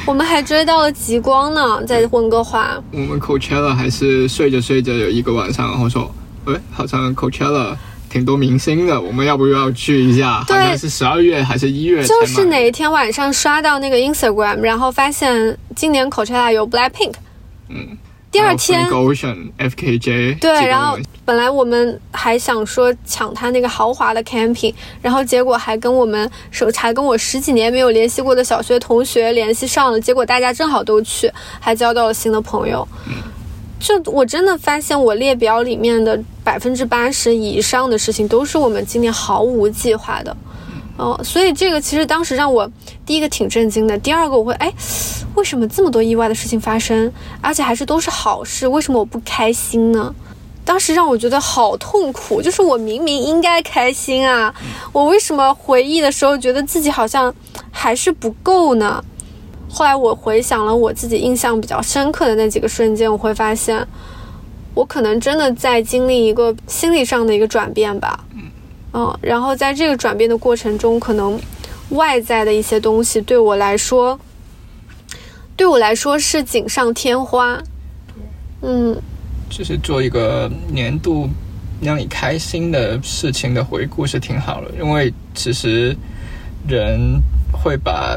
[0.05, 2.77] 我们还追到了极光呢，在温哥华。
[2.91, 6.11] 我们 Coachella 还是睡着睡着有一个晚上，然后说，
[6.45, 7.75] 哎，好像 Coachella
[8.09, 10.41] 挺多明星的，我们要不要去一下？
[10.41, 12.05] 好像是十二月还是一月？
[12.05, 17.15] 就是哪一天晚上刷到那个 Instagram，然后发现今年 Coachella 有 Blackpink，
[17.69, 17.99] 嗯。
[18.29, 32.87] 第二天 Ocean FKJ 对，然后本来我们还想说抢他那个豪华的 camping，然后结果还跟我们手还跟我十几年没有联系过的小学同学联系上了，结果大家正好都去，还交到了新的朋友。
[33.07, 33.15] 嗯，
[33.79, 40.37] 就我真的发现我列表里面的百分之八十以上的事情都是我们今年毫无计划的。
[40.97, 42.71] 哦，所以这个其实当时让我
[43.05, 44.73] 第一个挺震惊的，第二个我会哎，
[45.35, 47.13] 为什么这么多意外的事情发生，
[47.43, 50.15] 而且还是都是好事，为什么我不开心呢？
[50.65, 54.55] 当时让我觉得好痛苦，就是我明明应该开心啊，
[54.91, 57.33] 我为什么回忆的时候觉得自己好像
[57.71, 59.05] 还是不够呢？
[59.69, 63.87] 后来我回想了我自己印象比较深刻的那几个瞬间，我会发现，
[64.75, 68.25] 我可能真的在经历一个心理上的一个转变吧。
[68.93, 71.39] 嗯，然后在这个转变的过程中，可能
[71.91, 74.19] 外在的一些东西对我来说，
[75.55, 77.63] 对我来说是锦上添花。
[78.63, 78.97] 嗯，
[79.51, 81.29] 就是做一个年度
[81.83, 85.95] 让你开心的事情的回顾是挺好的，因为其实
[86.67, 87.21] 人
[87.53, 88.17] 会把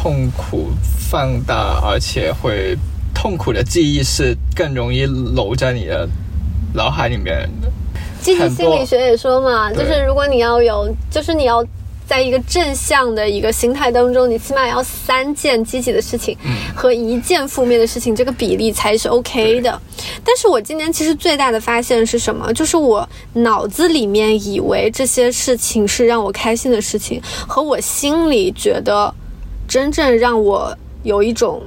[0.00, 0.68] 痛苦
[1.10, 2.76] 放大，而且会
[3.12, 6.08] 痛苦的记忆是更容易留在你的
[6.72, 7.68] 脑海里面的。
[8.22, 11.64] 积极心理学也说嘛，就是如果你要有，就是你要
[12.06, 16.36] 在一个正向的一个心态当中，你起码要三件积极的事情
[16.76, 19.80] 和一件负面的事情，这个比例才是 OK 的。
[20.24, 22.52] 但是我今年其实最大的发现是什么？
[22.52, 29.12] 就是我脑子里面以为这些事情是让我开心的事情，和我心里觉得
[29.68, 31.62] 真正让我有一种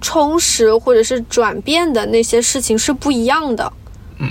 [0.00, 3.72] 充实或者是转变的那些事情是不一样的。
[4.18, 4.28] 嗯，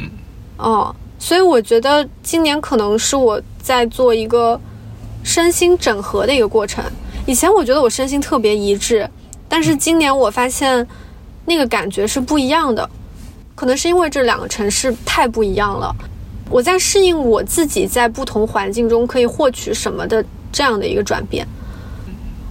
[0.58, 4.60] 哦，所以我觉得今年可能是我在做一个
[5.23, 6.84] 身心整合的一个过程。
[7.25, 9.10] 以前我觉得我身心特别一致，
[9.49, 10.86] 但是今年我发现
[11.45, 12.88] 那个感觉是不一样的。
[13.56, 15.95] 可能是因为这两个城市太不一样了，
[16.49, 21.47] 我在适应我自己在不同环境中可以获取什么的这样的一个转变。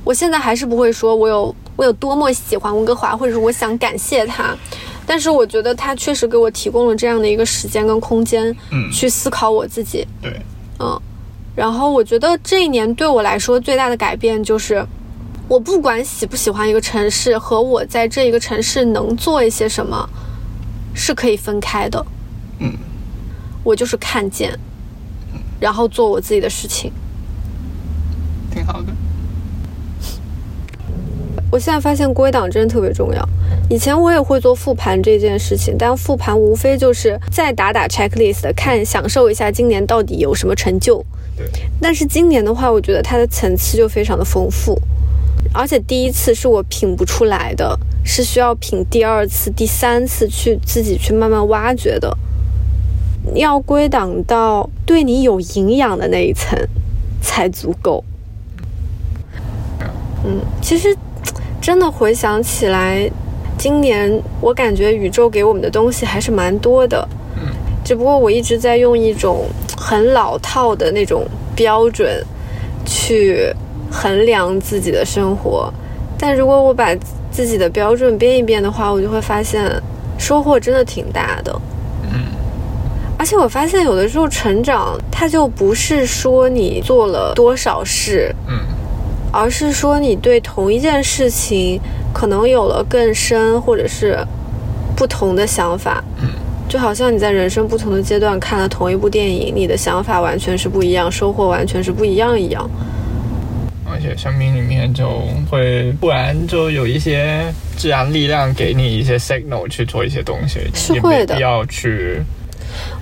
[0.04, 4.54] 我现在还是不会说我有我有多么喜欢温哥华，或者是我想感谢他，
[5.06, 10.06] 但是我觉得他确实给我提供了这样的一个时间跟空间，嗯去思考我自己。
[10.20, 10.38] 对，
[10.78, 11.00] 嗯，
[11.56, 14.86] 然后我觉得这一年对我来说最大的改变就是，
[15.48, 20.08] 我不管喜不喜欢一个城市，和我在这一个城市能做一些什么，
[20.94, 22.06] 是可以分开的。
[22.60, 22.72] 嗯，
[23.64, 24.56] 我就是看见，
[25.58, 26.92] 然后做我自己的事情。
[28.52, 28.93] 挺好的。
[31.54, 33.28] 我现在发现归档真的特别重要。
[33.70, 40.98] 以前我也会做复盘这件事情，但复盘无非就是再打打 checklist，看享受一下今年到底有什么成就。
[41.36, 41.46] 对，
[41.80, 44.76] 但是今年的话，我觉得它的层次就非常的丰富，
[45.52, 52.12] 而且第一次是我品不出来的，是需要品第二次、第三次去自己去慢慢挖掘的。
[53.36, 56.58] 要归档到对你有营养的那一层
[57.22, 58.02] 才足够。
[60.24, 60.96] 嗯，其实
[61.64, 63.10] 真的回想起来，
[63.56, 67.08] 今年我感觉宇宙给我们的东西还是蛮多的。
[67.36, 67.46] 嗯，
[67.82, 72.22] 只不过我一直在用一种很老套的那种标准
[72.84, 73.50] 去
[73.90, 75.72] 衡量自己的生活，
[76.18, 76.94] 但如果我把
[77.30, 79.64] 自己的标准变一变的话，我就会发现
[80.18, 81.60] 收获真的挺大的。
[82.12, 82.26] 嗯，
[83.18, 88.54] 而且我发现有的时候成长，它就不是说你做了多少事，嗯，
[89.34, 91.80] 而是说你对同一件事情
[92.12, 94.16] 可能有了更深或者是
[94.96, 96.02] 不同的想法。
[96.22, 96.28] 嗯，
[96.68, 102.70] 就好像你在人生不同的阶段看了同一部电影，你的想法完全是不一样，收获完全是不一样一样。
[103.86, 105.08] 而且生命里面就
[105.50, 107.44] 会突然就有一些
[107.76, 112.20] 自然力量给你一些 signal 去做一些东西，是会的要去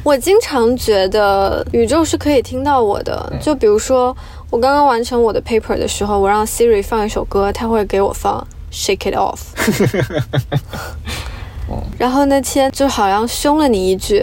[0.02, 4.14] 我经常觉得宇宙是可以听到我的，就比如说
[4.52, 9.38] 我刚刚完成我的 paper 的时候，我让 Siri 放一首歌，他会给我放 Shake It Off。
[11.98, 14.22] 然后那天就好像凶了你一句，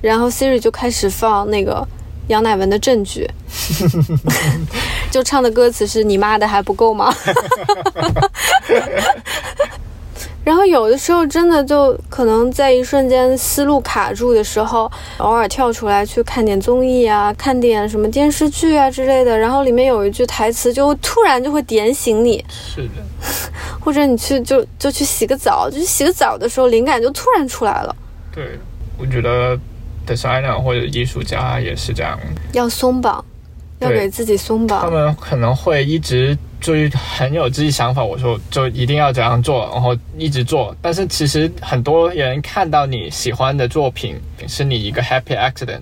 [0.00, 1.84] 然后 Siri 就开始放那个
[2.28, 3.28] 杨乃文的《证据》，
[5.10, 7.12] 就唱的歌词是“你妈的还不够吗？”
[10.44, 23.02] 然后有的时候真的就可能在一瞬间思路卡住的时候，偶尔跳出来去看点综艺啊，看点什么电视剧啊之类的，然后里面有一句台词就突然就会点醒你，是的，
[23.80, 27.96] 或者你去就就去洗个澡，就去洗个澡的时候灵感就突然出来了。
[28.30, 28.58] 对，
[28.98, 29.58] 我觉得
[30.06, 32.18] designer 或者艺术家也是这样，
[32.52, 33.24] 要松绑，
[33.84, 34.90] 要给自己松绑他。
[34.90, 40.74] 们可能会一直就是很有自己想法，我说就一定要这样做，然后一直做。
[40.80, 44.16] 但是其实很多人看到你喜欢的作品
[44.48, 45.80] 是你一个 happy accident。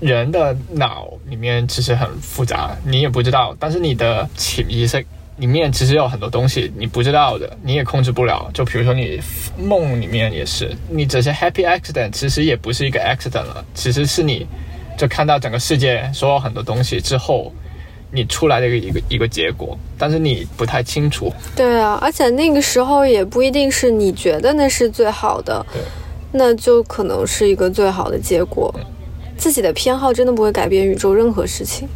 [0.00, 5.04] 人的脑里面其实很复杂，你也不知道，但是你的潜意识
[5.36, 8.50] 里面其实有很多东西你不知道的，你也控制不了。
[8.54, 9.20] 就比如说你
[9.58, 14.46] 梦里面也是，你这些 happy accident 其实也不是一个 accident 了，其实是你
[15.00, 17.50] 就看到整个世界所有很多东西之后，
[18.12, 21.32] 你出来的一个一个一个结果，但是你不太清楚。
[21.56, 25.64] 对啊，而且那个时候也不一定是你觉得那是最好的，
[26.32, 28.70] 那就可能是一个最好的结果。
[29.38, 31.88] 自己的偏好真的不会改变宇宙任何事情。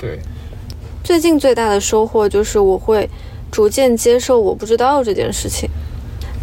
[0.00, 0.18] 对，
[1.04, 3.08] 最近最大的收获就是我会
[3.52, 5.70] 逐渐接受我不知道这件事情。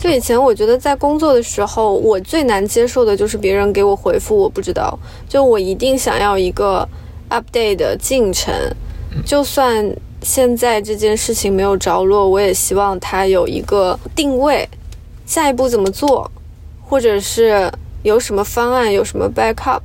[0.05, 4.95] 就以前我觉得在工作的时候，我最难接受的就是别人给我回复我不知道，
[5.27, 6.87] 就我一定想要一个
[7.31, 8.53] update 的进程，
[9.25, 9.91] 就算
[10.21, 14.69] 现在这件事情没有着落，我也希望它有一个定位，
[15.25, 16.29] 下一步怎么做，
[16.87, 17.71] 或者是
[18.03, 19.81] 有什么方案，有什么 backup。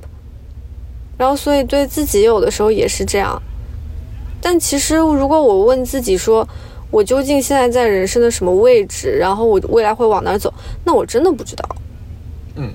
[1.17, 3.41] 然后，所以对自己有的时候也是这样。
[4.43, 6.47] 但其实，如果我问自己说，
[6.91, 10.53] 我究竟现在在人生的什么位置，然后我未来会往哪儿走，
[10.85, 11.65] 那我真的不知道。
[12.57, 12.73] 嗯，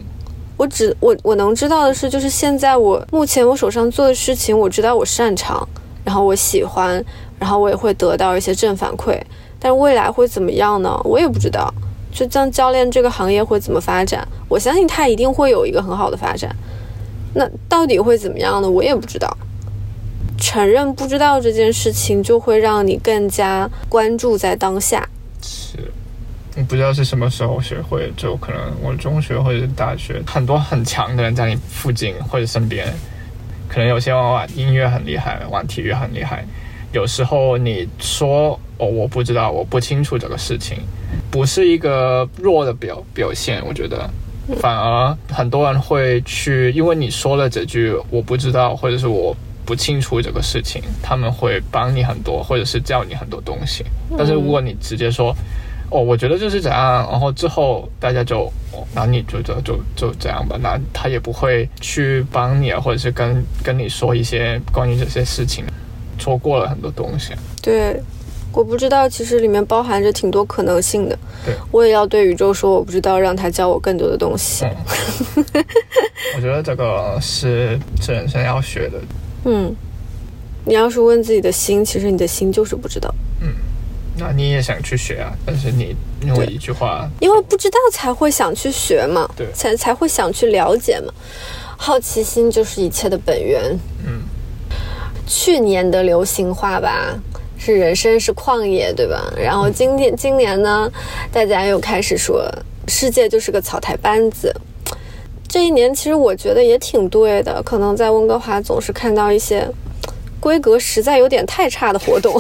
[0.56, 5.68] 我只我我能知道的是，就是现在我目前我手上做的事情，我知道我擅长，
[6.04, 7.04] 然后我喜欢，
[7.38, 9.22] 然后我也会得到一些正反馈。
[9.60, 11.00] 但是未来会怎么样呢？
[11.04, 11.74] 我也不知道。
[12.12, 16.56] 就像教练这个行业会怎么发展，我相信它一定会有一个很好的发展。
[17.34, 18.70] 那到底会怎么样呢？
[18.70, 19.36] 我也不知道。
[20.56, 25.06] 承认不知道这件事情，就会让你更加关注在当下。
[25.42, 25.78] 是，
[26.56, 32.88] 你不知道是什么时候学会，就可能我中学或者是大学，很多很强的人在你附近或者身边，
[33.68, 36.46] 可能有些玩音乐很厉害，玩体育很厉害。
[36.94, 40.78] 有时候你说哦，我不知道，我不清楚这个事情，
[41.30, 44.10] 不是一个弱的表表现，我觉得。
[44.62, 49.36] 反而很多人会去，因为你说了这句“我不知道”或者是我
[49.66, 53.84] 不清楚这个事情，他们会帮你很多，或者是教你很多东西。
[54.18, 55.36] 但是如果你直接说
[55.90, 58.52] “哦，我觉得就是怎样”，然后之后大家就
[58.94, 65.66] “那你就就就就这样吧”，那他也不会去帮你啊，或者是跟跟你说一些关于这些事情，
[66.20, 67.34] 错过了很多东西。
[67.62, 68.00] 对。
[68.54, 71.20] 我不知道，其实里面包含着挺多可能性的。
[71.46, 74.66] 对，我也要对宇宙说，我不知道，让他教我更多的东西。
[76.38, 78.98] 我觉得这个是是人生要学的。
[79.46, 79.74] 嗯，
[80.66, 83.14] 你要是问自己的心，其实你的心就是不知道。
[83.42, 83.48] 嗯，
[84.18, 85.32] 那你也想去学啊？
[85.46, 91.14] 但是你因为一句话，因为不知道才会想去学嘛，对，才才会想去了解嘛。
[91.78, 93.78] 好奇心就是一切的本源。
[94.06, 94.22] 嗯，
[95.26, 97.18] 去年的流行话吧。
[97.58, 99.34] 是人生是旷野，对吧？
[99.36, 100.92] 然后今天今年呢，
[101.32, 102.48] 大家又开始说
[102.88, 104.54] 世界就是个草台班子。
[105.56, 109.66] 这一年其实我觉得也挺对的，可能在温哥华总是看到一些
[110.38, 112.38] 规格实在有点太差的活动，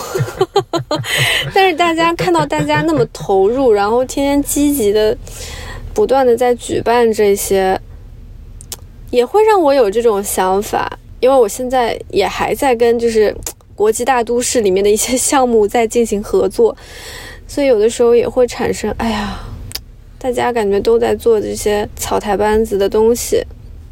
[1.56, 5.18] 但是大家看到大家那么投入，然后天天积极的
[5.94, 7.80] 不断的在举办这些，
[9.12, 13.34] 也会让我有这种想法，因为我现在也还在跟就是。
[13.78, 16.74] 国际大都市里面的一些项目在进行合作，
[17.46, 19.38] 所以有的时候也会产生，哎呀，
[20.18, 23.44] 大家感觉都在做这些草台班子的东西。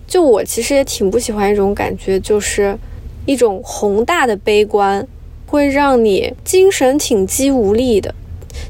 [0.05, 2.77] 就我其实也挺不喜欢一种感觉，就是
[3.25, 5.07] 一种宏大的悲观，
[5.47, 8.13] 会让你精神挺肌无力的。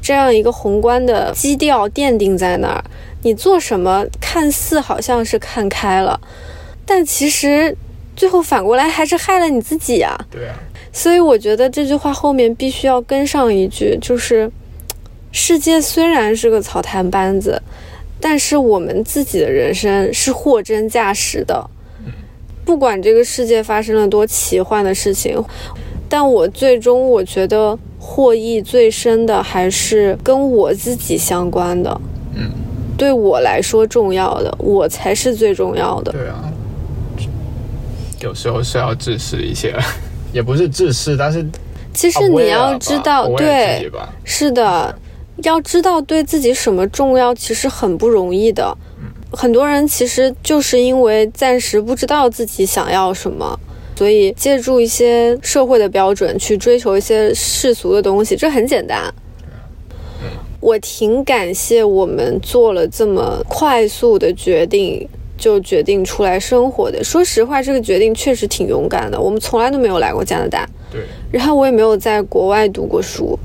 [0.00, 2.84] 这样一个宏观的基调奠定在那儿，
[3.22, 6.18] 你做什么看似好像是看开了，
[6.86, 7.76] 但其实
[8.16, 10.18] 最后反过来还是害了你自己啊。
[10.30, 10.54] 对啊。
[10.92, 14.50] 所以我觉得这句话后面必须要跟上一句，就是
[15.34, 17.60] 世界虽然是个草台班子，
[18.20, 21.68] 但是我们自己的人生是货真价实的。
[22.64, 25.44] 不管这个世界发生了多奇幻的事情，
[26.08, 32.00] 但我最终我觉得获益最深的还是跟我自己相关的。
[32.36, 32.48] 嗯，
[32.96, 36.12] 对我来说重要的，我才是最重要的。
[36.12, 36.48] 对啊，
[38.20, 39.74] 有时候是要自私一些。
[40.32, 41.44] 也不是自私，但是
[41.92, 43.88] 其实你要知道，对，
[44.24, 44.92] 是的，
[45.42, 48.76] 要知道对自己什么重要，其实很不容易的。
[49.32, 53.58] 很多人其实就是因为暂时不知道自己想要什么，
[53.96, 59.12] 所以借助一些社会的标准去追求一些世俗的东西，这很简单。
[60.60, 65.08] 我挺感谢我们做了这么快速的决定。
[65.36, 67.02] 就决定出来生活的。
[67.02, 69.20] 说实话，这个决定确实挺勇敢的。
[69.20, 71.02] 我们从来都没有来过加拿大，对。
[71.32, 73.36] 然后我也没有在国外读过书，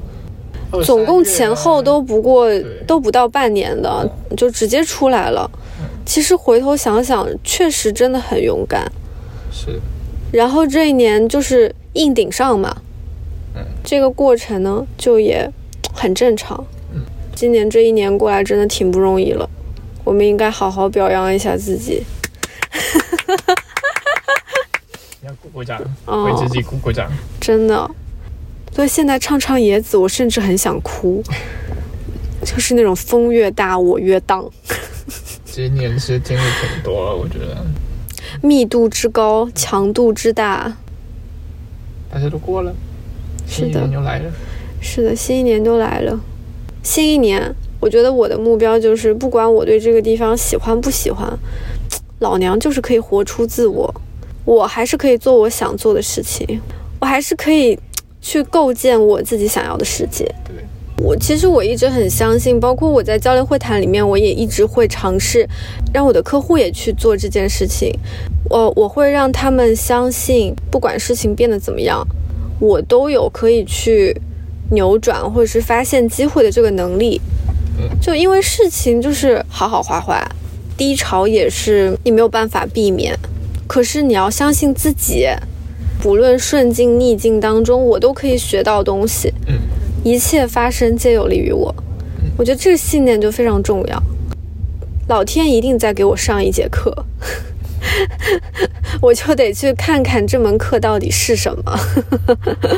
[0.84, 2.48] 总共前后都不过
[2.86, 5.50] 都不到半年的，就直接出来了。
[6.06, 8.92] 其实回头想想，确实真的很勇敢。
[9.52, 9.80] 是。
[10.32, 12.76] 然后这一年就是硬顶上嘛，
[13.56, 15.52] 嗯，这个过程呢就也
[15.94, 16.64] 很正常。
[16.94, 17.02] 嗯，
[17.36, 19.50] 今年这一年过来真的挺不容易了。
[20.04, 22.04] 我们应该好好表扬一下自己，
[25.22, 27.12] 要鼓鼓掌，为自己鼓鼓掌。
[27.40, 27.90] 真的，
[28.80, 31.22] 所以现在唱唱野子，我甚至很想哭，
[32.46, 34.50] 就是那种风越大我越荡。
[35.44, 37.58] 今年是经历挺多，我觉得
[38.42, 40.78] 密度之高，强度之大，
[42.10, 42.74] 大家都过了，
[43.46, 44.32] 新一年就来了。
[44.80, 46.18] 是的，新一年都来了，
[46.82, 47.54] 新一年。
[47.82, 51.38] 我觉得我的目标就是，不管我对这个地方喜欢不喜欢，
[52.20, 53.94] 老娘就是可以活出自我，
[54.46, 56.62] 我还是可以做我想做的事情，
[57.02, 57.78] 我还是可以
[58.22, 60.26] 去构建我自己想要的世界。
[60.46, 60.56] 对，
[60.98, 65.48] 我其实我一直很相信，包括我在交流会谈里面，我也一直会尝试
[65.94, 67.92] 让我的客户也去做这件事情。
[68.50, 72.06] 我我会让他们相信，不管事情变得怎么样，
[72.60, 74.16] 我都有可以去
[74.72, 77.22] 扭转或者是发现机会的这个能力。
[78.02, 80.22] 就因为事情就是好好坏坏，
[80.76, 83.18] 低潮也是你没有办法避免，
[83.68, 85.28] 可是你要相信自己，
[86.02, 89.34] 不论顺境逆境当中，我都可以学到东西。
[89.48, 89.56] 嗯，
[90.04, 91.76] 一切发生皆有利于我。
[92.38, 94.02] 我觉得这个信念就非常重要。
[95.10, 97.06] 老天一定在给我上一节课，
[99.02, 101.80] 我就得去看看这门课到底是什么。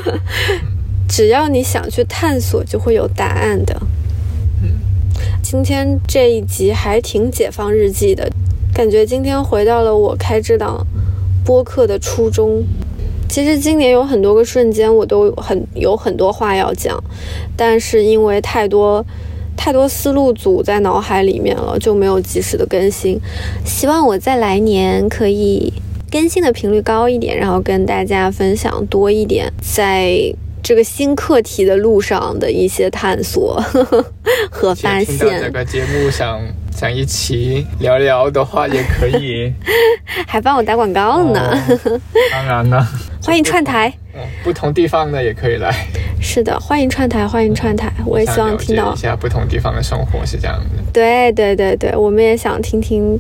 [1.07, 3.80] 只要你想去探索，就会有答案的。
[5.43, 8.28] 今天这一集还挺解放日记的，
[8.74, 10.88] 感觉今天回到了我开这档
[11.45, 12.63] 播客的初衷。
[13.32, 17.01] 其实今年有很多个瞬间，我都很有很多话要讲，
[17.55, 19.03] 但是因为太多
[19.57, 23.19] 太多思路组在脑海里面了，就没有及时的更新。
[23.65, 25.73] 希望我在来年可以
[26.11, 30.32] 更新的频率高一点，然后跟大家分享多一点在。
[30.63, 33.59] 这个新课题的路上的一些探索
[34.51, 35.41] 和发现。
[35.41, 36.39] 这个节目想
[36.82, 39.53] 想一起聊聊的话，也可以。
[40.25, 41.55] 还帮我打广告呢。
[42.32, 42.84] 当然了。
[43.23, 43.93] 欢迎串台。
[44.15, 45.71] 嗯，不同地方的也可以来。
[46.19, 47.93] 是的，欢迎串台，欢迎串台。
[48.03, 50.84] 我也希望听到一下不同地方的生活是这样的。
[50.91, 53.15] 对对对对，我们也想听听，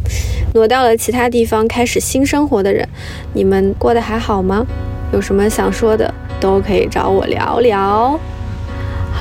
[0.55, 2.89] 挪到了其他地方开始新生活的人，
[3.33, 4.65] 你们过得还好吗？
[5.13, 6.11] 有什么想说的？
[6.39, 8.19] 都可以找我聊聊。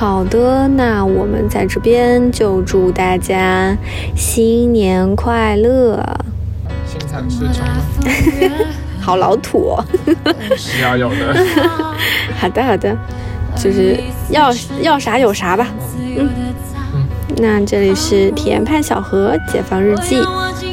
[0.01, 3.77] 好的，那我们在这边就祝大家
[4.15, 6.03] 新年快乐。
[6.87, 7.63] 心想事成。
[8.99, 9.85] 好老土哦。
[10.57, 11.45] 是要有的。
[12.35, 12.97] 好的好的，
[13.55, 13.99] 就是
[14.31, 15.67] 要要啥有啥吧。
[16.17, 16.27] 嗯。
[17.37, 20.19] 那这里是甜派小河解放日记，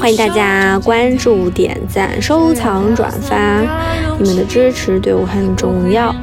[0.00, 3.36] 欢迎大家关注、点赞、收藏、转发，
[4.18, 6.14] 你们的支持对我很重要。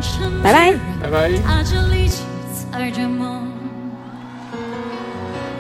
[0.41, 1.94] 拜拜，拜拜。
[2.78, 3.47] 爱着梦，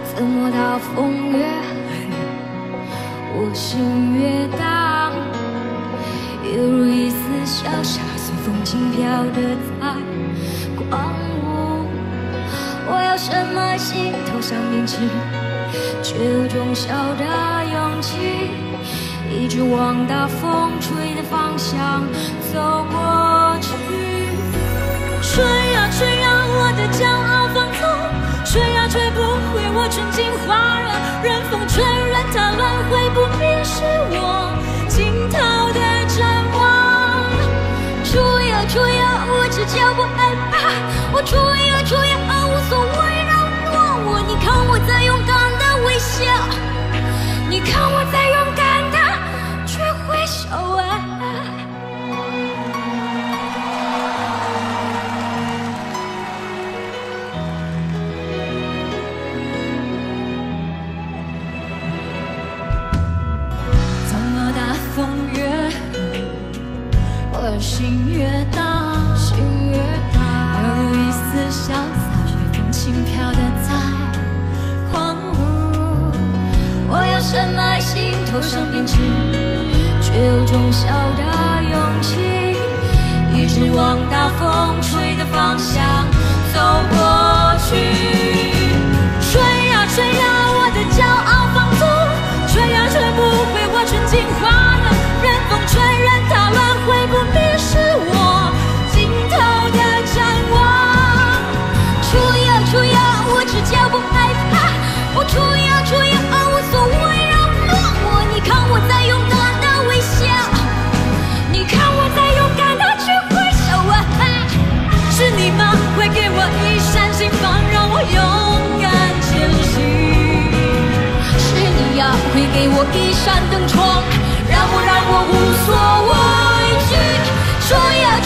[0.03, 2.11] 怎么大风越狠，
[3.33, 3.79] 我心
[4.19, 5.13] 越荡，
[6.43, 8.99] 犹如一丝潇洒，随风轻飘
[9.31, 9.95] 的在
[10.75, 11.87] 狂舞。
[12.85, 14.97] 我要什么心头上铭记，
[16.03, 17.23] 却有种小的
[17.71, 18.51] 勇气，
[19.31, 22.03] 一直往大风吹的方向
[22.51, 24.14] 走过去。
[25.35, 27.83] 吹啊吹啊，我的骄傲放纵，
[28.45, 29.19] 吹啊吹不
[29.51, 30.87] 毁我纯净花热，
[31.27, 33.83] 任风吹，任它乱，会不灭是
[34.15, 34.55] 我
[34.87, 35.35] 尽头
[35.75, 35.79] 的
[36.15, 36.23] 展
[36.55, 36.55] 望。
[38.05, 38.15] 吹
[38.47, 40.71] 呀吹呀，我只叫不害怕，
[41.11, 41.35] 我吹
[41.67, 42.15] 呀吹呀。
[42.47, 42.95] 无所谓，
[43.27, 43.35] 让
[43.73, 43.75] 落
[44.07, 44.23] 我。
[44.25, 46.23] 你看我在勇敢的微笑，
[47.49, 48.97] 你看我在勇敢的
[49.67, 50.47] 去挥手
[50.79, 50.84] 啊
[78.35, 78.97] 头上编织，
[80.01, 82.19] 却有种小的勇气，
[83.33, 86.05] 一直往大风吹的方向
[86.53, 86.59] 走
[86.91, 88.24] 过去。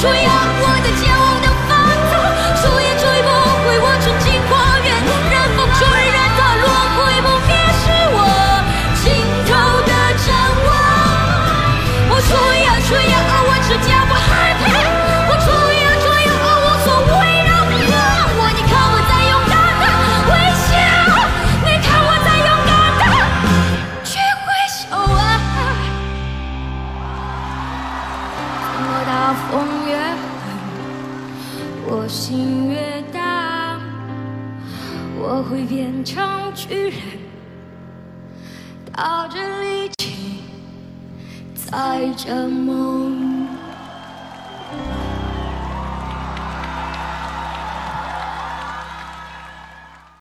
[0.02, 0.29] 吹呀
[41.72, 43.09] 在这梦。